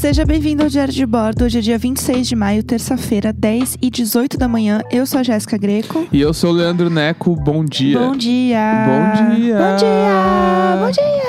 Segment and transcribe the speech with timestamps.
[0.00, 1.44] Seja bem-vindo ao Diário de Bordo.
[1.44, 4.80] Hoje é dia 26 de maio, terça-feira, 10 e 18 da manhã.
[4.90, 6.08] Eu sou a Jéssica Greco.
[6.10, 7.98] E eu sou o Leandro Neco, bom dia.
[7.98, 8.86] Bom dia!
[8.86, 9.58] Bom dia!
[9.58, 10.86] Bom dia!
[10.86, 11.19] Bom dia!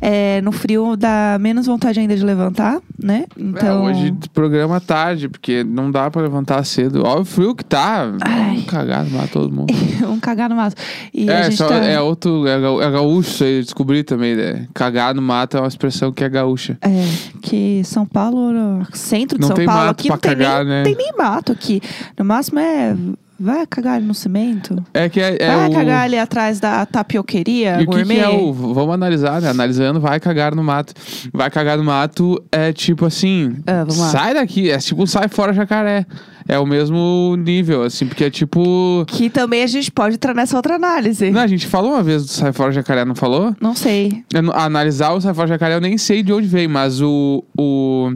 [0.00, 3.26] É, no frio dá menos vontade ainda de levantar, né?
[3.36, 3.88] Então.
[3.88, 7.02] É, hoje programa tarde, porque não dá pra levantar cedo.
[7.04, 8.10] Olha o frio que tá.
[8.22, 8.62] Ai.
[8.66, 9.74] Cagado, mata todo mundo.
[10.08, 10.74] um cagar no mato.
[11.12, 11.76] E é, só, tá...
[11.76, 12.46] é outro.
[12.46, 14.34] É, é gaúcho, isso aí, eu descobri também.
[14.34, 14.66] Né?
[14.72, 16.78] Cagar no mato é uma expressão que é gaúcha.
[16.80, 17.04] É,
[17.42, 20.30] que São Paulo, no centro de Não São tem Paulo, mato aqui pra não tem,
[20.30, 20.82] cagar, nem, né?
[20.82, 21.82] tem nem mato aqui.
[22.18, 22.96] No máximo é.
[23.42, 24.84] Vai cagar ali no cimento.
[24.92, 25.38] É que é.
[25.40, 25.72] é vai o...
[25.72, 28.16] cagar ali atrás da tapioqueria E o que, gourmet.
[28.16, 28.52] que é o.
[28.52, 29.48] Vamos analisar, né?
[29.48, 30.92] Analisando, vai cagar no mato.
[31.32, 33.56] Vai cagar no mato é tipo assim.
[33.66, 34.70] Ah, sai daqui.
[34.70, 36.04] É tipo sai fora jacaré.
[36.46, 39.04] É o mesmo nível, assim, porque é tipo.
[39.06, 41.30] Que também a gente pode entrar nessa outra análise.
[41.30, 43.54] Não, a gente falou uma vez do sai fora jacaré, não falou?
[43.60, 44.24] Não sei.
[44.34, 48.12] Eu analisar o sai fora jacaré, eu nem sei de onde veio, mas o o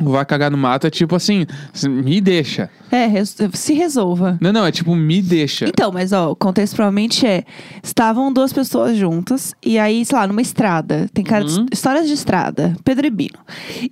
[0.00, 1.46] vai cagar no mato é tipo assim,
[1.88, 2.68] me deixa.
[2.90, 4.38] É, res- se resolva.
[4.40, 5.66] Não, não, é tipo, me deixa.
[5.68, 7.44] Então, mas ó, o contexto provavelmente é:
[7.82, 11.08] estavam duas pessoas juntas, e aí, sei lá, numa estrada.
[11.12, 11.66] Tem cara de Uhum.
[11.72, 13.38] histórias de estrada, Pedro e Bino.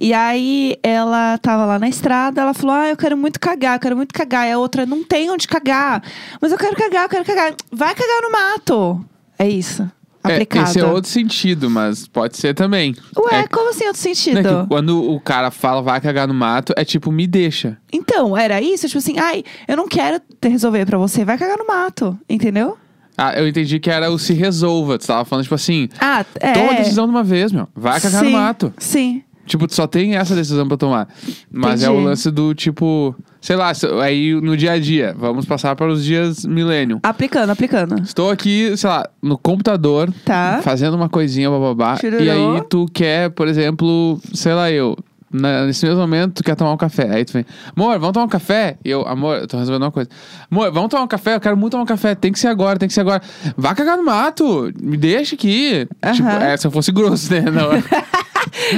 [0.01, 3.81] E aí ela tava lá na estrada, ela falou: Ah, eu quero muito cagar, eu
[3.81, 4.47] quero muito cagar.
[4.49, 6.03] E a outra, não tem onde cagar.
[6.41, 7.55] Mas eu quero cagar, eu quero cagar.
[7.73, 9.05] Vai cagar no mato.
[9.39, 9.91] É isso.
[10.27, 10.71] É, Aplicado.
[10.71, 12.95] esse é outro sentido, mas pode ser também.
[13.17, 14.63] Ué, é, como assim outro né, sentido?
[14.63, 17.77] que quando o cara fala vai cagar no mato, é tipo, me deixa.
[17.93, 18.87] Então, era isso?
[18.87, 22.79] Tipo assim, ai, eu não quero te resolver pra você, vai cagar no mato, entendeu?
[23.17, 24.99] Ah, eu entendi que era o se resolva.
[24.99, 26.53] Tu tava falando, tipo assim, Ah, é.
[26.53, 27.69] toma a decisão de uma vez, meu.
[27.75, 28.73] Vai cagar sim, no mato.
[28.79, 29.23] Sim.
[29.47, 31.07] Tipo, tu só tem essa decisão pra tomar.
[31.53, 32.07] Mas é o Entendi.
[32.07, 33.15] lance do tipo,
[33.45, 35.15] sei lá, aí no dia a dia.
[35.19, 36.99] Vamos passar para os dias milênio.
[37.03, 38.01] Aplicando, aplicando.
[38.03, 40.61] Estou aqui, sei lá, no computador, Tá.
[40.63, 41.99] fazendo uma coisinha, bababá.
[42.03, 44.97] E aí tu quer, por exemplo, sei lá, eu.
[45.37, 47.11] na- nesse mesmo momento, tu quer tomar um café.
[47.13, 47.45] Aí tu vem,
[47.77, 48.77] amor, vamos tomar um café?
[48.85, 50.09] E eu, amor, eu tô resolvendo uma coisa.
[50.49, 51.35] Amor, vamos tomar um café?
[51.35, 52.15] Eu quero muito tomar um café.
[52.15, 53.21] Tem que ser agora, tem que ser agora.
[53.57, 54.73] Vai cagar no mato.
[54.81, 55.89] Me deixa aqui.
[56.15, 56.39] Tipo, Aham.
[56.45, 57.41] é, se eu fosse grosso, né?
[57.51, 57.69] Não,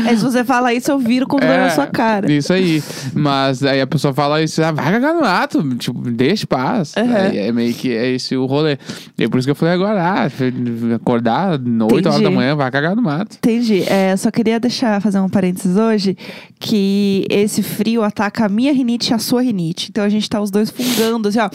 [0.07, 2.31] Aí se você fala isso, eu viro com É, na sua cara.
[2.31, 2.83] Isso aí.
[3.15, 6.95] Mas aí a pessoa fala isso, ah, vai cagar no mato, tipo, deixa paz.
[6.97, 7.15] Uhum.
[7.17, 8.79] Aí é meio que é esse o rolê.
[9.19, 10.29] E é por isso que eu falei agora, ah,
[10.95, 11.59] acordar
[11.93, 13.37] 8 horas da manhã, vai cagar no mato.
[13.37, 13.83] Entendi.
[13.89, 16.17] É, só queria deixar, fazer um parênteses hoje,
[16.59, 19.89] que esse frio ataca a minha rinite e a sua rinite.
[19.91, 21.51] Então a gente tá os dois fungando, assim, ó.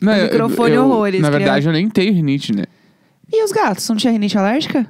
[0.00, 1.38] Não, O eu- microfone eu- horrores, Na criança.
[1.44, 2.64] verdade, eu nem tenho rinite, né?
[3.32, 3.88] E os gatos?
[3.88, 4.86] Não tinha rinite alérgica?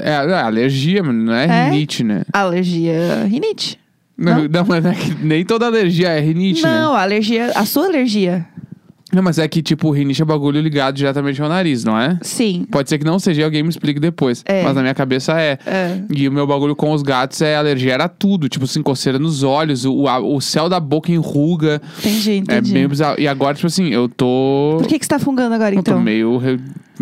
[0.00, 1.70] É, é alergia, não é, É?
[1.70, 2.22] rinite, né?
[2.32, 3.24] Alergia.
[3.28, 3.78] Rinite.
[4.16, 4.48] Não, Não?
[4.48, 6.68] não, mas é que nem toda alergia é rinite, né?
[6.80, 7.50] não, alergia.
[7.54, 8.46] A sua alergia.
[9.14, 12.18] Não, mas é que, tipo, rinite é bagulho ligado diretamente ao nariz, não é?
[12.22, 12.66] Sim.
[12.70, 14.42] Pode ser que não seja, alguém me explique depois.
[14.46, 14.62] É.
[14.62, 15.58] Mas na minha cabeça é.
[15.66, 16.00] É.
[16.10, 18.48] E o meu bagulho com os gatos é alergia, era tudo.
[18.48, 21.80] Tipo assim, coceira nos olhos, o, a- o céu da boca enruga.
[21.98, 22.72] Entendi, É entendi.
[22.72, 23.20] bem bizarro.
[23.20, 24.76] E agora, tipo assim, eu tô.
[24.78, 26.02] Por que, que você tá fungando agora, Eu tô então?
[26.02, 26.58] meio re-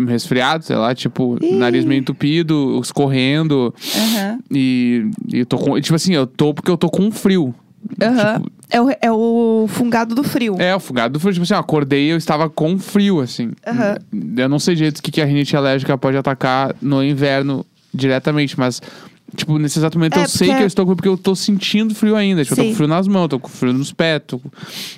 [0.07, 1.55] resfriado, sei lá, tipo, Ih.
[1.55, 3.73] nariz meio entupido, escorrendo.
[3.95, 4.39] Aham.
[4.51, 5.79] E, e eu tô com.
[5.79, 7.53] Tipo assim, eu tô porque eu tô com frio.
[8.01, 8.41] Aham.
[8.41, 10.55] Tipo, É, o, é o fungado do frio.
[10.59, 11.33] é, o fugado do frio.
[11.33, 13.51] Tipo assim, eu acordei e eu estava com frio, assim.
[13.67, 13.97] Aham.
[14.37, 18.57] Eu não sei direito o que, que a rinite alérgica pode atacar no inverno diretamente,
[18.59, 18.81] mas.
[19.35, 21.95] Tipo, nesse exato momento É, eu sei que eu estou com porque eu tô sentindo
[21.95, 22.43] frio ainda.
[22.43, 22.69] Tipo, eu tô Sim.
[22.69, 24.21] com frio nas mãos, tô com frio nos pés.
[24.27, 24.39] tô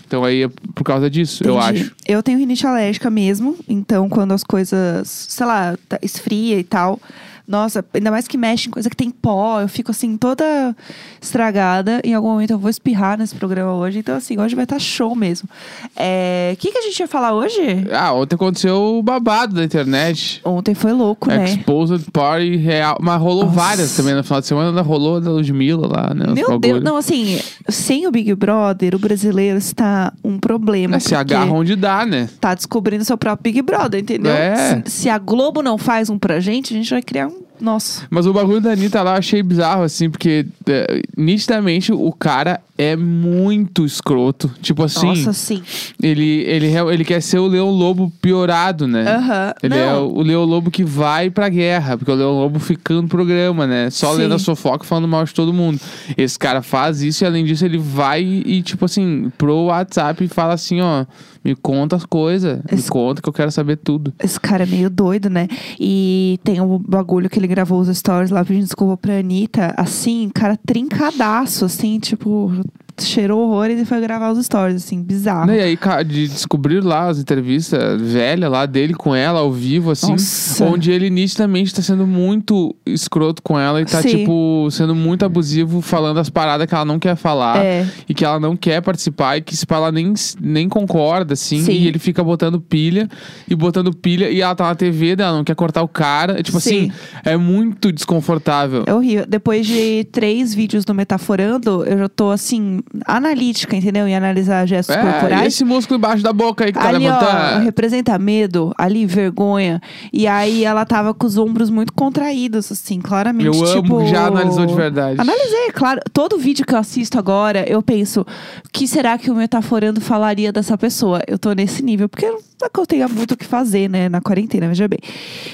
[0.05, 1.81] Então aí é por causa disso, eu Entendi.
[1.83, 1.95] acho.
[2.05, 6.99] Eu tenho rinite alérgica mesmo, então quando as coisas, sei lá, tá- esfria e tal.
[7.47, 10.75] Nossa, ainda mais que mexe em coisa que tem pó, eu fico assim toda
[11.21, 12.01] estragada.
[12.03, 15.15] Em algum momento eu vou espirrar nesse programa hoje, então assim, hoje vai estar show
[15.15, 15.47] mesmo.
[15.95, 17.59] É, O que, que a gente ia falar hoje?
[17.91, 20.41] Ah, ontem aconteceu o babado da internet.
[20.43, 21.45] Ontem foi louco, né?
[21.45, 22.97] Exposed Party real.
[23.01, 23.55] Mas rolou Nossa.
[23.55, 24.81] várias também no final de semana.
[24.81, 26.25] Rolou da Ludmilla lá, né?
[26.33, 26.59] Meu bagulho.
[26.59, 27.39] Deus, não, assim,
[27.69, 30.95] sem o Big Brother, o brasileiro está um problema.
[30.95, 32.29] É, se agarra onde dá, né?
[32.39, 34.31] Tá descobrindo seu próprio Big Brother, entendeu?
[34.31, 34.81] É.
[34.85, 37.34] Se, se a Globo não faz um pra gente, a gente vai criar um.
[37.59, 38.03] Nossa.
[38.09, 42.59] Mas o bagulho da Anitta lá eu achei bizarro, assim, porque é, nitidamente o cara
[42.77, 44.51] é muito escroto.
[44.61, 45.61] Tipo assim, Nossa, sim.
[46.01, 49.09] ele, ele, ele quer ser o Leão Lobo piorado, né?
[49.09, 49.53] Aham.
[49.63, 50.07] Ele é Não.
[50.07, 53.89] o Leão Lobo que vai pra guerra, porque o Leão Lobo fica no programa, né?
[53.89, 54.19] Só Sim.
[54.19, 55.79] lendo a fofoca e falando mal de todo mundo.
[56.17, 60.27] Esse cara faz isso e além disso ele vai e, tipo assim, pro WhatsApp e
[60.27, 61.05] fala assim, ó,
[61.45, 64.11] me conta as coisas, me conta que eu quero saber tudo.
[64.21, 65.47] Esse cara é meio doido, né?
[65.79, 69.73] E tem o bagulho que ele gravou os stories lá pedindo desculpa pra Anitta.
[69.77, 72.51] Assim, cara trincadaço, assim, tipo,
[72.99, 75.51] cheirou horrores e foi gravar os stories, assim, bizarro.
[75.51, 80.11] E aí, de descobrir lá as entrevistas velhas lá dele com ela ao vivo, assim,
[80.13, 80.63] Nossa.
[80.65, 84.09] onde ele nitidamente tá sendo muito escroto com ela e tá, Sim.
[84.19, 87.85] tipo, sendo muito abusivo, falando as paradas que ela não quer falar É.
[88.07, 91.73] e que ela não quer participar e que se ela nem, nem concorda, assim, Sim.
[91.73, 93.09] e ele fica botando pilha
[93.49, 96.41] e botando pilha e ela tá na TV dela, não quer cortar o cara.
[96.41, 96.91] Tipo Sim.
[96.91, 96.91] assim,
[97.25, 98.83] é muito desconfortável.
[98.87, 99.25] É horrível.
[99.27, 104.07] Depois de três vídeos do Metaforando, eu já tô, assim, analítica, entendeu?
[104.07, 105.47] Em analisar gestos É, e corporais.
[105.47, 107.63] esse músculo embaixo da boca aí que tá ali, ó, levantando.
[107.65, 109.81] representa medo, ali, vergonha.
[110.13, 113.47] E aí ela tava com os ombros muito contraídos, assim, claramente.
[113.47, 113.99] Eu amo tipo...
[113.99, 115.19] que já analisou de verdade.
[115.19, 115.99] Analisei, claro.
[116.13, 118.25] Todo vídeo que eu assisto agora, eu penso, o
[118.71, 121.21] que será que o Metaforando falaria dessa pessoa?
[121.27, 124.07] Eu tô nesse nível, porque não é que eu tenha muito o que fazer, né,
[124.09, 124.99] na quarentena, veja bem.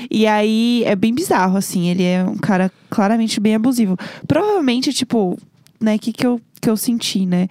[0.09, 3.97] E aí, é bem bizarro, assim, ele é um cara claramente bem abusivo.
[4.27, 5.37] Provavelmente, tipo,
[5.81, 7.47] né, que que eu, que eu senti, né?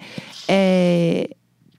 [0.47, 1.29] É...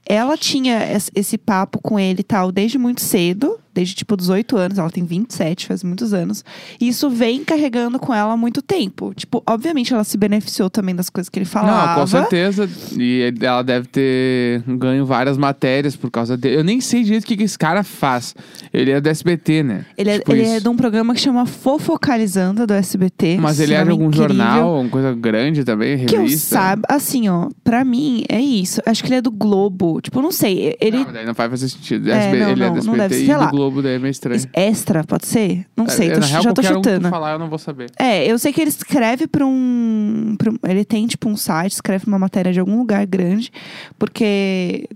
[0.05, 4.77] Ela tinha es- esse papo com ele tal desde muito cedo, desde tipo 18 anos,
[4.77, 6.43] ela tem 27, faz muitos anos.
[6.79, 9.13] E isso vem carregando com ela há muito tempo.
[9.15, 11.87] Tipo, obviamente ela se beneficiou também das coisas que ele falava.
[11.87, 12.69] Não, com certeza.
[12.97, 16.57] E ela deve ter ganho várias matérias por causa dele.
[16.57, 18.35] Eu nem sei direito o que, que esse cara faz.
[18.71, 19.85] Ele é do SBT, né?
[19.97, 23.37] Ele, é, Tipo ele é de um programa que chama Fofocalizando do SBT.
[23.39, 24.27] Mas ele é de algum incrível.
[24.29, 26.55] jornal, alguma coisa grande também, Que eu revista.
[26.55, 28.81] saiba, assim, ó, pra mim é isso.
[28.85, 29.99] Acho que ele é do Globo.
[30.01, 30.75] Tipo, não sei.
[30.79, 30.97] Ele.
[31.03, 32.09] Não, não vai fazer sentido.
[32.09, 33.51] É, SB não, ele é não, do não SBT deve ser, e sei do lá.
[33.63, 34.41] Globo, daí é meio estranho.
[34.53, 35.65] Extra, pode ser?
[35.75, 37.03] Não sei, É, tô- na real, já tô qualquer um chutando.
[37.05, 37.89] que falar, eu não vou saber.
[37.97, 41.73] É, eu sei que ele escreve pra um, pra um- Ele tem, tipo, um site,
[41.73, 43.51] escreve uma matéria de algum lugar grande,
[43.97, 44.87] porque.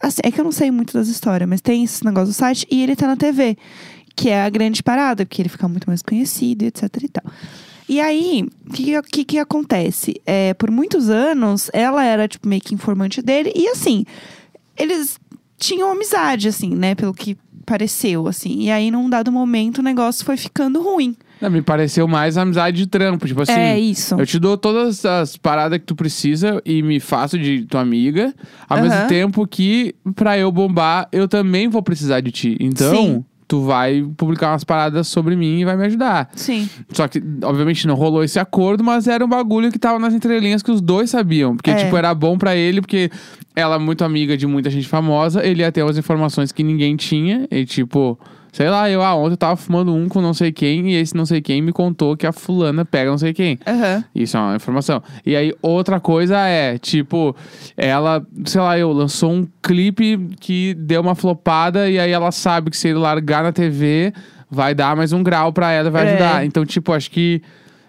[0.00, 2.64] Assim, é que eu não sei muito das histórias, mas tem esse negócio do site
[2.70, 3.56] e ele tá na TV,
[4.14, 7.24] que é a grande parada, porque ele fica muito mais conhecido etc e tal.
[7.88, 10.20] E aí, o que, que, que acontece?
[10.24, 14.04] É, por muitos anos, ela era, tipo, meio que informante dele, e assim,
[14.76, 15.18] eles
[15.58, 16.94] tinham amizade, assim, né?
[16.94, 18.62] Pelo que pareceu, assim.
[18.62, 21.14] E aí, num dado momento, o negócio foi ficando ruim.
[21.40, 23.26] Não, me pareceu mais amizade de trampo.
[23.26, 24.14] Tipo assim, é isso.
[24.18, 28.34] eu te dou todas as paradas que tu precisa e me faço de tua amiga.
[28.68, 28.88] Ao Aham.
[28.88, 32.56] mesmo tempo que, pra eu bombar, eu também vou precisar de ti.
[32.58, 33.24] Então, Sim.
[33.48, 36.28] Tu vai publicar umas paradas sobre mim e vai me ajudar.
[36.36, 36.68] Sim.
[36.92, 40.62] Só que, obviamente, não rolou esse acordo, mas era um bagulho que tava nas entrelinhas
[40.62, 41.56] que os dois sabiam.
[41.56, 41.74] Porque, É.
[41.76, 43.10] tipo, era bom pra ele, porque
[43.56, 46.94] ela é muito amiga de muita gente famosa, ele ia ter umas informações que ninguém
[46.94, 47.48] tinha.
[47.50, 48.18] E, tipo,
[48.52, 51.14] sei lá, eu, ah, ontem eu tava fumando um com não sei quem, e esse
[51.16, 53.58] não sei quem me contou que a fulana pega não sei quem.
[53.66, 54.04] Aham.
[54.14, 55.02] Isso é uma informação.
[55.24, 57.34] E aí, outra coisa é, tipo,
[57.76, 62.70] ela, sei lá, eu lançou um clipe que deu uma flopada e aí ela sabe
[62.70, 64.12] que se ele largar na TV,
[64.50, 66.08] vai dar mais um grau pra ela vai É.
[66.10, 66.44] ajudar.
[66.46, 67.42] Então, tipo, acho que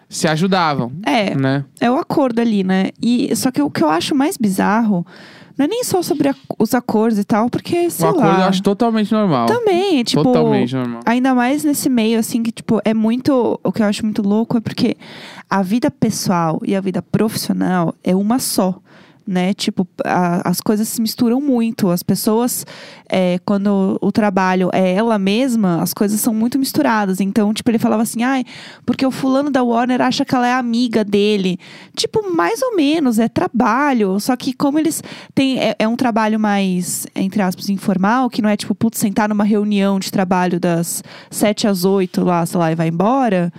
[0.10, 1.64] se ajudavam, É, né?
[1.80, 2.90] é o acordo ali, né?
[3.02, 5.06] E só que o que eu acho mais bizarro
[5.60, 8.40] não é nem só sobre a- os acordos e tal, porque sei o acordo lá.
[8.40, 9.46] eu acho totalmente normal.
[9.46, 11.02] Também, tipo, Totalmente normal.
[11.06, 13.60] Ainda mais nesse meio, assim, que, tipo, é muito.
[13.64, 14.96] O que eu acho muito louco é porque
[15.50, 18.80] a vida pessoal e a vida profissional é uma só.
[19.32, 19.54] Né?
[19.54, 21.92] Tipo, a- as coisas se misturam muito.
[21.92, 22.66] As pessoas,
[23.08, 27.20] é, quando o trabalho é ela mesma, as coisas são muito misturadas.
[27.22, 28.44] Então, tipo, ele falava assim, ai,
[28.88, 31.60] porque o fulano da Warner acha que ela é amiga dele.
[31.96, 34.20] Tipo, mais ou menos, é trabalho.
[34.20, 35.04] Só que como eles
[35.36, 35.60] têm.
[35.60, 39.44] É, é um trabalho mais, entre aspas, informal, que não é tipo, putz, sentar numa
[39.44, 43.54] reunião de trabalho das sete às oito lá, sei lá, e vai embora.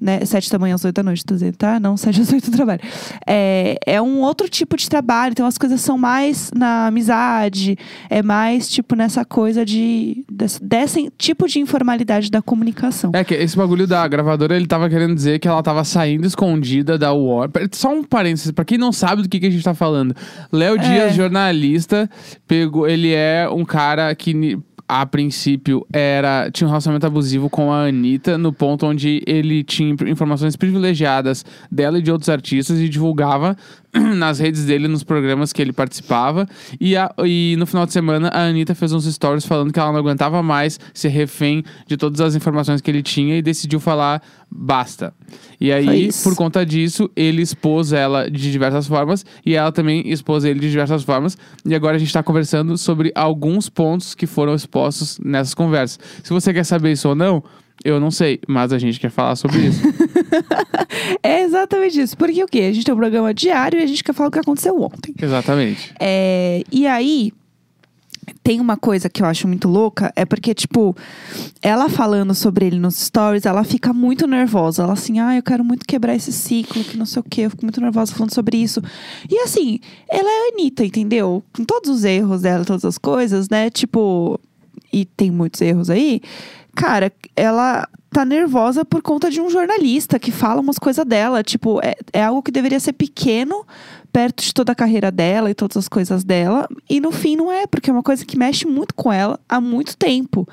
[0.00, 0.24] Né?
[0.24, 1.22] Sete da manhã às oito da noite,
[1.56, 1.78] tá?
[1.78, 2.80] Não, sete às oito do trabalho.
[3.24, 7.76] É, é um outro tipo de trabalho, então as coisas são mais na amizade,
[8.08, 10.24] é mais, tipo, nessa coisa de.
[10.30, 13.10] desse, desse tipo de informalidade da comunicação.
[13.14, 16.98] É que esse bagulho da gravadora, ele tava querendo dizer que ela tava saindo escondida
[16.98, 17.50] da War.
[17.72, 20.14] Só um parênteses, pra quem não sabe do que, que a gente tá falando.
[20.52, 22.08] Léo Dias, jornalista,
[22.46, 22.88] pegou.
[22.88, 24.58] Ele é um cara que.
[24.88, 29.96] A princípio era tinha um relacionamento abusivo com a Anitta, no ponto onde ele tinha
[30.06, 33.56] informações privilegiadas dela e de outros artistas e divulgava
[34.16, 36.48] nas redes dele, nos programas que ele participava.
[36.80, 39.92] E, a- e no final de semana, a Anitta fez uns stories falando que ela
[39.92, 44.22] não aguentava mais ser refém de todas as informações que ele tinha e decidiu falar
[44.50, 45.14] basta.
[45.60, 50.44] E aí, por conta disso, ele expôs ela de diversas formas e ela também expôs
[50.44, 51.38] ele de diversas formas.
[51.64, 55.98] E agora a gente tá conversando sobre alguns pontos que foram expostos nessas conversas.
[56.22, 57.42] Se você quer saber isso ou não,
[57.84, 59.82] eu não sei, mas a gente quer falar sobre isso.
[61.22, 62.16] É exatamente isso.
[62.16, 62.60] Porque o quê?
[62.60, 65.14] A gente tem um programa diário e a gente quer falar o que aconteceu ontem.
[65.20, 65.92] Exatamente.
[65.98, 67.32] É, e aí,
[68.42, 70.96] tem uma coisa que eu acho muito louca, é porque, tipo,
[71.60, 74.82] ela falando sobre ele nos stories, ela fica muito nervosa.
[74.82, 77.50] Ela assim, ah, eu quero muito quebrar esse ciclo, que não sei o quê, eu
[77.50, 78.82] fico muito nervosa falando sobre isso.
[79.30, 81.42] E assim, ela é a Anitta, entendeu?
[81.54, 83.70] Com todos os erros dela, todas as coisas, né?
[83.70, 84.40] Tipo,
[84.92, 86.20] e tem muitos erros aí.
[86.74, 91.42] Cara, ela tá nervosa por conta de um jornalista que fala umas coisas dela.
[91.42, 93.66] Tipo, é, é algo que deveria ser pequeno
[94.12, 96.68] perto de toda a carreira dela e todas as coisas dela.
[96.88, 99.60] E no fim não é, porque é uma coisa que mexe muito com ela há
[99.60, 100.46] muito tempo.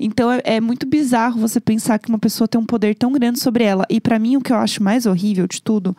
[0.00, 3.38] Então é, é muito bizarro você pensar que uma pessoa tem um poder tão grande
[3.38, 3.84] sobre ela.
[3.90, 5.94] E para mim, o que eu acho mais horrível de tudo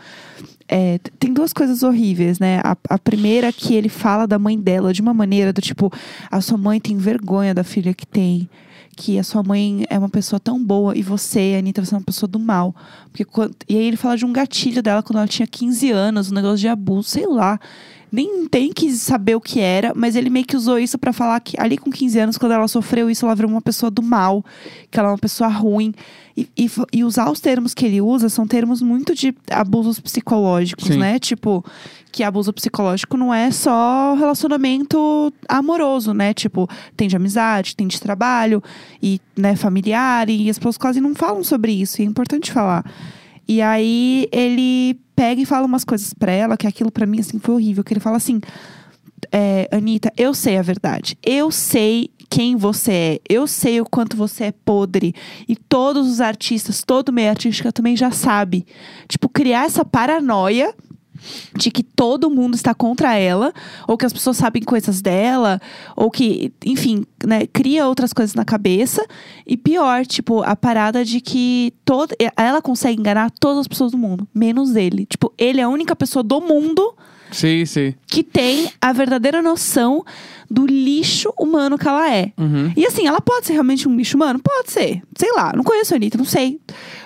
[0.67, 2.59] é, tem duas coisas horríveis, né?
[2.63, 5.91] A, a, primeira que ele fala da mãe dela de uma maneira do tipo,
[6.29, 8.49] a sua mãe tem vergonha da filha que tem
[8.97, 12.03] que a sua mãe é uma pessoa tão boa e você, Anitta, você é uma
[12.03, 12.75] pessoa do mal.
[13.11, 13.55] Porque quando...
[13.69, 16.57] E aí ele fala de um gatilho dela quando ela tinha 15 anos, um negócio
[16.57, 17.59] de abuso, sei lá.
[18.17, 21.39] Nem tem que saber o que era, mas ele meio que usou isso para falar
[21.39, 24.43] que ali com 15 anos, quando ela sofreu isso, ela virou uma pessoa do mal,
[24.89, 25.93] que ela é uma pessoa ruim.
[26.35, 30.87] E, e, e usar os termos que ele usa são termos muito de abusos psicológicos,
[30.87, 30.97] Sim.
[30.97, 31.19] né?
[31.19, 31.63] Tipo,
[32.11, 36.33] que abuso psicológico não é só relacionamento amoroso, né?
[36.33, 38.63] Tipo, tem de amizade, tem de trabalho
[38.99, 42.83] e, né, familiar, e as pessoas quase não falam sobre isso, e é importante falar.
[43.47, 47.39] E aí ele pega e fala umas coisas pra ela, que aquilo pra mim, assim,
[47.39, 48.39] foi horrível, que ele fala assim,
[49.31, 53.19] é, Anitta, eu sei a verdade, eu sei quem você é.
[53.29, 55.13] Eu sei o quanto você é podre.
[55.47, 58.65] E todos os artistas, todo meio artístico também já sabe.
[59.07, 60.73] Tipo, criar essa paranoia
[61.55, 63.53] de que todo mundo está contra ela,
[63.87, 65.59] ou que as pessoas sabem coisas dela,
[65.95, 69.05] ou que, enfim, né, cria outras coisas na cabeça.
[69.45, 73.97] E pior, tipo, a parada de que toda, ela consegue enganar todas as pessoas do
[73.97, 75.05] mundo, menos ele.
[75.05, 76.95] Tipo, ele é a única pessoa do mundo
[77.31, 77.93] Sim, sim.
[78.07, 80.05] que tem a verdadeira noção
[80.49, 82.31] do lixo humano que ela é.
[82.37, 82.71] Uhum.
[82.75, 84.39] E assim, ela pode ser realmente um lixo humano?
[84.39, 85.01] Pode ser.
[85.17, 86.59] Sei lá, não conheço a Anitta, não sei.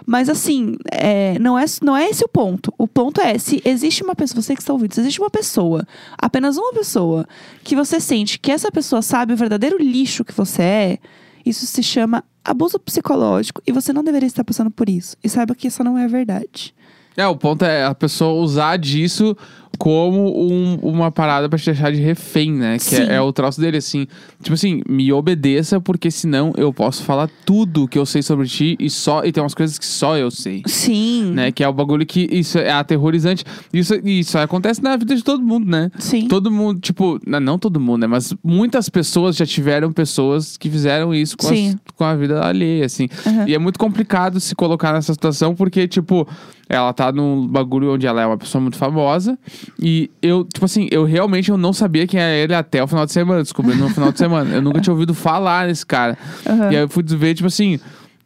[0.05, 2.73] Mas assim, é, não, é, não é esse o ponto.
[2.77, 5.87] O ponto é, se existe uma pessoa, você que está ouvindo, se existe uma pessoa,
[6.17, 7.25] apenas uma pessoa,
[7.63, 10.99] que você sente que essa pessoa sabe o verdadeiro lixo que você é,
[11.45, 15.15] isso se chama abuso psicológico e você não deveria estar passando por isso.
[15.23, 16.73] E saiba que isso não é verdade.
[17.15, 19.35] É, o ponto é a pessoa usar disso
[19.77, 22.77] como um- uma parada pra te deixar de refém, né?
[22.77, 24.05] Que é, é o troço dele, assim.
[24.41, 28.75] Tipo assim, me obedeça, porque senão eu posso falar tudo que eu sei sobre ti
[28.79, 29.23] e só.
[29.25, 30.61] E tem umas coisas que só eu sei.
[30.67, 31.31] Sim.
[31.33, 31.51] Né?
[31.51, 33.43] Que é o bagulho que isso é aterrorizante.
[33.73, 35.89] Isso, isso acontece na vida de todo mundo, né?
[35.97, 36.27] Sim.
[36.27, 38.07] Todo mundo, tipo, não, todo mundo, né?
[38.07, 42.85] Mas muitas pessoas já tiveram pessoas que fizeram isso com, as- com a vida alheia,
[42.85, 43.07] assim.
[43.25, 43.45] Aham.
[43.47, 46.27] E é muito complicado se colocar nessa situação, porque, tipo,
[46.69, 49.37] ela tá num bagulho onde ela é uma pessoa muito famosa.
[49.79, 53.05] E eu, tipo assim, eu realmente eu não sabia quem era ele até o final
[53.05, 53.41] de semana.
[53.41, 54.55] Descobri no final de semana.
[54.55, 56.17] Eu nunca tinha ouvido falar nesse cara.
[56.45, 56.71] Aham.
[56.71, 57.79] E aí eu fui ver, tipo assim.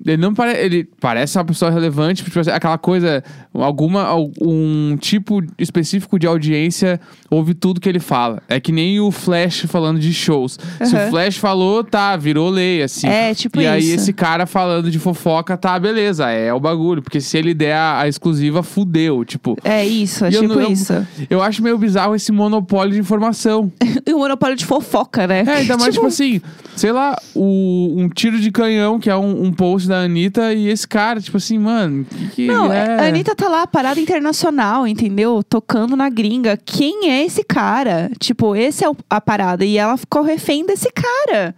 [0.06, 0.58] Ele não pare...
[0.58, 7.00] ele parece uma pessoa relevante, tipo, assim, aquela coisa, alguma algum tipo específico de audiência
[7.30, 8.42] ouve tudo que ele fala.
[8.48, 10.60] É que nem o Flash falando de shows.
[10.84, 11.08] Se Aham.
[11.08, 13.08] o Flash falou, tá, virou lei, assim.
[13.08, 13.96] É, tipo e aí isso.
[13.96, 17.02] esse cara falando de fofoca, tá, beleza, é o bagulho.
[17.02, 19.58] Porque se ele der a, a exclusiva, fudeu, tipo.
[19.64, 20.94] É isso, é E eu tipo eu- isso.
[21.30, 23.72] Eu acho meio bizarro esse monopólio de informação.
[24.08, 25.44] E o monopólio de fofoca, né?
[25.48, 26.40] É, ainda mais, tipo, assim,
[26.76, 30.68] sei lá, o, um tiro de canhão, que é um, um post da Anitta, e
[30.68, 33.00] esse cara, tipo assim, mano, que, que Não, é?
[33.02, 35.42] a Anitta tá lá, parada internacional, entendeu?
[35.44, 36.58] Tocando na gringa.
[36.64, 38.10] Quem é esse cara?
[38.20, 39.64] Tipo, esse é o- a parada.
[39.66, 41.56] E ela ficou refém desse cara.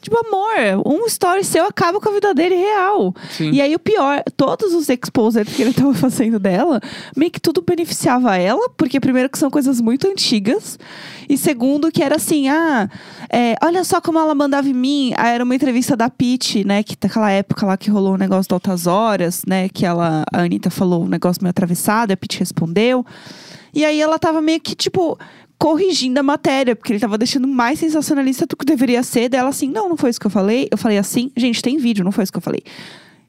[0.00, 3.14] Tipo, amor, um story seu acaba com a vida dele real.
[3.30, 3.50] Sim.
[3.50, 6.80] E aí, o pior, todos os exposed que ele tava fazendo dela,
[7.14, 10.78] meio que tudo beneficiava ela, porque primeiro que são coisas muito antigas,
[11.28, 12.88] e segundo que era assim, ah,
[13.30, 15.12] é, olha só como ela mandava em mim.
[15.16, 18.48] Ah, era uma entrevista da Pete, né, que naquela época lá que rolou o negócio
[18.48, 22.38] de altas horas, né, que ela, a Anitta falou um negócio meio atravessado, a Pete
[22.38, 23.04] respondeu.
[23.74, 25.18] E aí ela tava meio que, tipo,
[25.60, 29.28] corrigindo a matéria, porque ele tava deixando mais sensacionalista do que deveria ser.
[29.28, 30.66] Dela assim, não, não foi isso que eu falei.
[30.70, 32.62] Eu falei assim, gente, tem vídeo, não foi isso que eu falei.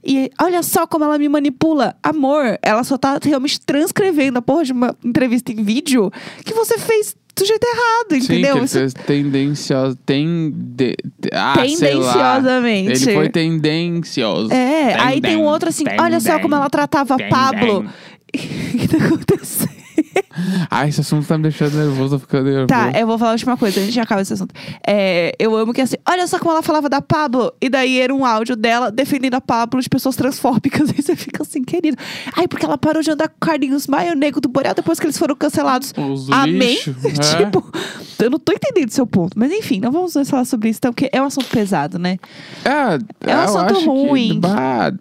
[0.02, 1.94] E olha só como ela me manipula.
[2.02, 6.10] Amor, ela só tá realmente transcrevendo a porra de uma entrevista em vídeo
[6.46, 8.56] que você fez do jeito errado, Sim, entendeu?
[8.56, 9.98] ele Isso- tendencioso.
[10.06, 10.54] Tem.
[10.56, 10.96] De,
[11.34, 11.54] ah.
[11.58, 13.04] Tendenciosamente.
[13.04, 14.54] Ele foi tendencioso.
[14.54, 17.86] É, aí tem um outro assim, olha só como ela tratava Pablo.
[18.34, 19.71] O que tá acontecendo?
[20.70, 22.68] Ai, esse assunto tá me deixando nervoso, tô ficando nervoso.
[22.68, 24.54] Tá, eu vou falar a última coisa, a gente já acaba esse assunto.
[24.86, 27.52] É, eu amo que assim, olha só como ela falava da Pablo.
[27.62, 30.90] E daí era um áudio dela defendendo a Pablo de pessoas transfóbicas.
[30.90, 31.98] Aí você fica assim, querido.
[32.36, 35.00] Ai, porque ela parou de andar com o Carlinhos Maia, o Nego do Borel, depois
[35.00, 35.94] que eles foram cancelados.
[35.98, 36.78] Os Amém?
[37.06, 37.38] é.
[37.38, 37.72] tipo,
[38.20, 39.38] eu não tô entendendo o seu ponto.
[39.38, 42.18] Mas enfim, não vamos mais falar sobre isso, então, porque é um assunto pesado, né?
[42.64, 44.34] É, É um eu assunto ruim.
[44.34, 44.94] Que, bah,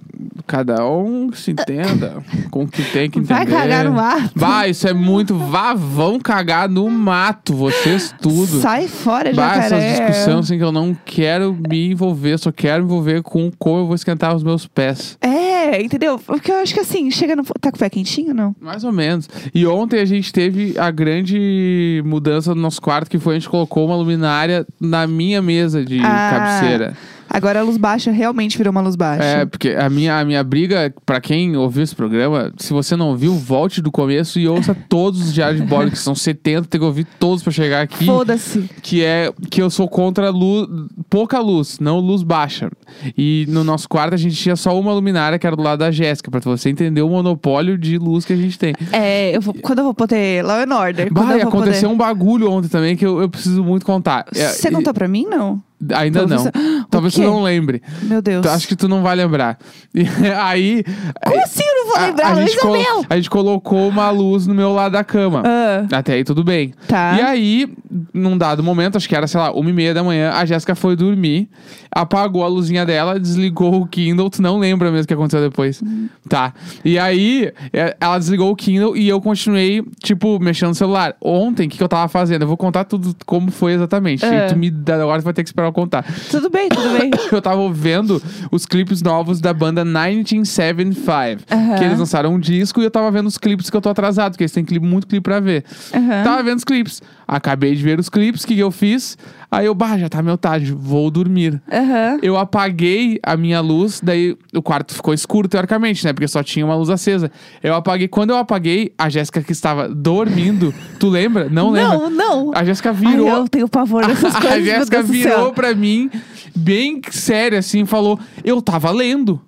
[0.50, 2.16] cada um se entenda
[2.50, 3.34] com o que tem que entender.
[3.34, 4.30] Vai cagar no mato.
[4.34, 5.36] Vai, isso é muito.
[5.36, 8.60] Vá, vão cagar no mato, vocês tudo.
[8.60, 9.66] Sai fora, Bah, jacaré.
[9.66, 13.78] essas discussões assim que eu não quero me envolver, só quero me envolver com como
[13.78, 15.16] eu vou esquentar os meus pés.
[15.20, 16.18] É, entendeu?
[16.18, 17.44] Porque eu acho que assim, chega no.
[17.60, 18.56] Tá com o pé quentinho, não?
[18.60, 19.28] Mais ou menos.
[19.54, 23.48] E ontem a gente teve a grande mudança no nosso quarto, que foi a gente
[23.48, 26.96] colocou uma luminária na minha mesa de Ah, cabeceira.
[27.32, 29.22] Agora a luz baixa realmente virou uma luz baixa.
[29.22, 33.16] É, porque a minha, a minha briga, pra quem ouviu esse programa, se você não
[33.16, 36.80] viu, volte do começo e ouça todos os diários de bordo, que são 70, tem
[36.80, 38.04] que ouvir todos pra chegar aqui.
[38.04, 38.68] Foda-se.
[38.82, 40.68] Que é que eu sou contra luz,
[41.08, 42.68] pouca luz, não luz baixa.
[43.16, 45.90] E no nosso quarto a gente tinha só uma luminária, que era do lado da
[45.90, 48.74] Jéssica, pra você entender o monopólio de luz que a gente tem.
[48.92, 51.12] É, eu vou, quando eu vou poder Law and Order.
[51.12, 51.94] Bah, e aconteceu poder...
[51.94, 54.24] um bagulho ontem também que eu, eu preciso muito contar.
[54.34, 55.62] É, Você e- contou pra mim, não?
[55.94, 56.44] Ainda Então não.
[56.44, 56.52] você-
[56.90, 57.82] Talvez tu não lembre.
[58.02, 58.42] Meu Deus.
[58.42, 59.58] Tu- Acho que tu não vai lembrar.
[59.94, 60.02] E
[60.40, 60.84] aí.
[61.26, 62.26] Como assim eu não vou lembrar?
[62.28, 63.04] a, Luiz gente colo- Amel!
[63.10, 65.42] a gente colocou uma luz no meu lado da cama.
[65.44, 66.72] Ah, Até aí tudo bem.
[66.86, 67.16] tá.
[67.18, 67.68] E aí,
[68.14, 70.74] num dado momento, acho que era, sei lá, uma e meia da manhã, a Jéssica
[70.74, 71.48] foi dormir,
[71.90, 74.30] apagou a luzinha dela, desligou o Kindle.
[74.30, 75.82] Tu não lembra mesmo o que aconteceu depois.
[76.28, 76.52] Tá.
[76.84, 81.14] E aí, é, ela desligou o Kindle e eu continuei, tipo, mexendo no celular.
[81.20, 82.42] Ontem, o que, que eu tava fazendo?
[82.42, 84.24] Eu vou contar tudo como foi exatamente.
[84.24, 84.46] É.
[84.46, 86.04] E tu me dá, agora tu vai ter que esperar eu contar.
[86.30, 87.10] Tudo bem, tudo bem.
[87.30, 91.42] Eu tava vendo os clipes novos da banda 1975.
[91.50, 91.76] Aham.
[91.76, 94.32] Que eles lançaram um disco e eu tava vendo os clipes que eu tô atrasado,
[94.32, 95.64] porque eles têm clipe, muito clipe pra ver.
[95.94, 96.24] Aham.
[96.24, 97.02] Tava vendo os clipes.
[97.32, 99.16] Acabei de ver os clipes, o que, que eu fiz?
[99.48, 101.62] Aí eu, bah, já tá meio tarde, vou dormir.
[101.72, 102.18] Aham.
[102.20, 106.12] Eu apaguei a minha luz, daí o quarto ficou escuro, teoricamente, né?
[106.12, 107.30] Porque só tinha uma luz acesa.
[107.62, 108.08] Eu apaguei.
[108.08, 111.48] Quando eu apaguei, a Jéssica que estava dormindo, tu lembra?
[111.48, 111.98] Não lembra?
[111.98, 112.50] Não, não.
[112.52, 113.28] A Jéssica Ai, virou.
[113.28, 114.50] eu tenho pavor dessas coisas.
[114.50, 116.10] A meu Jéssica virou pra mim,
[116.56, 119.40] bem séria, assim, falou: Eu tava lendo.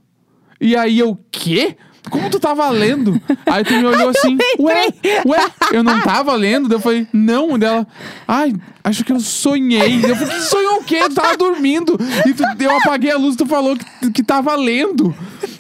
[0.61, 1.77] E aí eu, quê?
[2.11, 3.21] Como tu tava lendo?
[3.47, 4.89] Aí tu me olhou assim, ué,
[5.27, 5.39] ué,
[5.73, 6.69] eu não tava lendo?
[6.69, 7.87] Daí eu falei, não, dela,
[8.27, 9.97] ai, acho que eu sonhei.
[10.05, 11.01] Eu falei, que sonhou o quê?
[11.09, 11.97] Tu tava dormindo.
[12.27, 15.15] E tu, eu apaguei a luz e tu falou que, que tava lendo.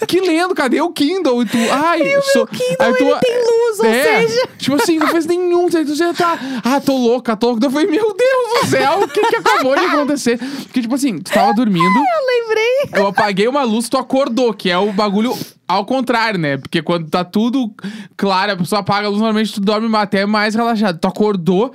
[0.06, 0.54] Que lendo?
[0.54, 1.42] Cadê o Kindle?
[1.42, 2.00] E tu, ai,
[2.32, 2.46] so...
[2.46, 5.66] Kindle, aí tu, tem luz, ou é, seja- Tipo assim, não fez nenhum.
[5.74, 7.66] Aí tu já tá, ah, tô louca, tô louca.
[7.66, 10.38] Eu falei, meu Deus do céu, o que que acabou de acontecer?
[10.38, 13.00] Porque, tipo assim, tu tava dormindo, Eu lembrei.
[13.00, 15.36] eu apaguei uma luz, tu acordou, que é o bagulho
[15.68, 16.58] ao contrário, né?
[16.58, 17.72] Porque quando tá tudo
[18.16, 20.98] claro, a pessoa apaga a luz, normalmente tu dorme até mais relaxado.
[20.98, 21.72] Tu acordou.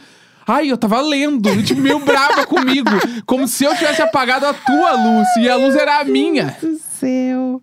[0.47, 2.89] Ai, eu tava lendo, e, tipo, meio brava comigo.
[3.25, 6.45] Como se eu tivesse apagado a tua luz e a luz era a minha.
[6.45, 7.61] Meu Deus do céu.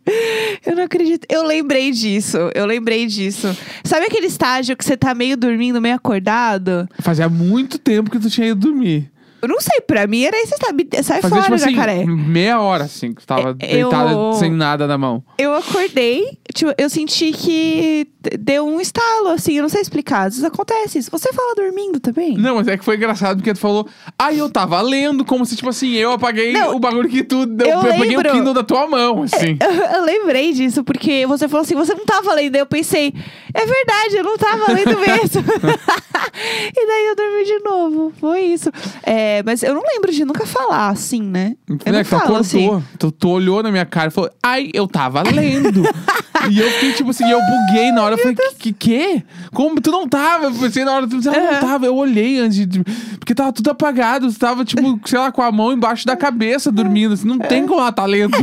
[0.66, 1.26] Eu não acredito.
[1.30, 2.36] Eu lembrei disso.
[2.54, 3.56] Eu lembrei disso.
[3.82, 6.86] Sabe aquele estágio que você tá meio dormindo, meio acordado?
[7.00, 9.10] Fazia muito tempo que tu tinha ido dormir.
[9.44, 10.88] Eu não sei, pra mim era isso, sabe?
[11.02, 12.04] Sai Fazia, fora, tipo assim, jacaré.
[12.06, 15.22] meia hora, assim, que tava Eu- deitada sem nada na mão.
[15.38, 18.06] Eu acordei, tipo, eu senti que
[18.38, 20.22] deu um estalo, assim, eu não sei explicar.
[20.28, 21.10] Às vezes acontece isso.
[21.10, 22.36] Você fala dormindo também?
[22.38, 23.86] Não, mas é que foi engraçado porque tu falou,
[24.18, 27.42] ai, eu tava lendo, como se, tipo assim, eu apaguei Não, o bagulho que tu.
[27.42, 28.22] Eu, eu peguei o.
[28.24, 29.58] Kindle da tua mão, assim.
[29.60, 32.54] Eu, eu lembrei disso, porque você falou assim, você não tava lendo.
[32.54, 33.12] Aí eu pensei,
[33.52, 35.44] é verdade, eu não tava lendo mesmo.
[36.74, 38.12] e daí eu dormi de novo.
[38.20, 38.70] Foi isso.
[39.02, 41.54] É, mas eu não lembro de nunca falar assim, né?
[41.68, 42.82] Eu Né, não falo acordou, assim.
[42.98, 45.82] tu, tu olhou na minha cara e falou, ai, eu tava lendo.
[46.50, 49.22] e eu fiquei tipo assim, eu buguei na hora, eu falei, que, que?
[49.52, 50.46] Como tu não tava?
[50.46, 51.86] Eu pensei na hora, tu ah, não tava.
[51.86, 52.82] Eu olhei antes de.
[53.18, 56.72] Porque tava tudo apagado, tu tava, tipo, sei lá, com a mão embaixo da cabeça
[56.72, 57.14] dormindo.
[57.14, 58.36] Assim, não tem como ela tá lendo.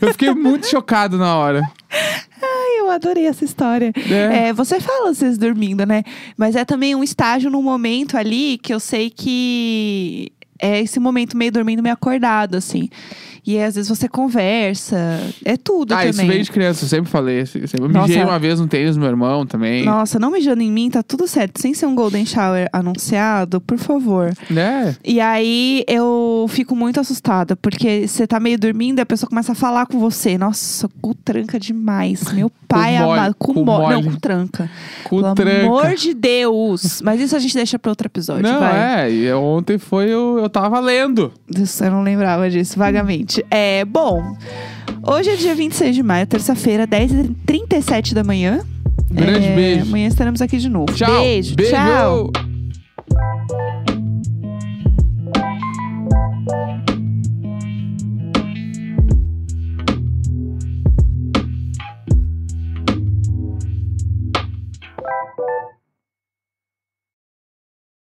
[0.00, 1.62] eu fiquei muito chocado na hora.
[2.94, 3.92] Adorei essa história.
[4.10, 4.48] É.
[4.48, 6.02] É, você fala vezes dormindo, né?
[6.36, 11.36] Mas é também um estágio num momento ali que eu sei que é esse momento
[11.36, 12.88] meio dormindo, meio acordado, assim.
[13.46, 14.96] E aí, às vezes você conversa.
[15.44, 16.10] É tudo Ah, também.
[16.10, 17.40] isso veio de criança, eu sempre falei.
[17.40, 19.84] Eu sempre- eu mijei uma vez no tênis do meu irmão também.
[19.84, 21.60] Nossa, não mijando em mim, tá tudo certo.
[21.60, 24.32] Sem ser um Golden Shower anunciado, por favor.
[24.48, 24.96] Né?
[25.04, 29.52] E aí eu fico muito assustada, porque você tá meio dormindo e a pessoa começa
[29.52, 30.38] a falar com você.
[30.38, 32.22] Nossa, cu tranca demais.
[32.32, 33.34] Meu pai mole, amado.
[33.38, 34.10] Cu, cu mo- Não, mole.
[34.10, 34.70] cu tranca.
[35.04, 35.60] Cu Pelo tranca.
[35.66, 37.00] amor de Deus.
[37.02, 39.04] Mas isso a gente deixa pra outro episódio, Não, vai.
[39.08, 39.12] é.
[39.12, 41.32] E ontem foi, eu, eu tava lendo.
[41.54, 43.33] Isso, Eu não lembrava disso, vagamente.
[43.50, 44.36] É, bom,
[45.06, 48.60] hoje é dia 26 de maio, terça-feira, 10h37 da manhã.
[49.10, 49.82] Grande É, beijo.
[49.86, 50.92] Amanhã estaremos aqui de novo.
[50.92, 51.20] Tchau.
[51.20, 51.54] Beijo.
[51.56, 52.32] Tchau.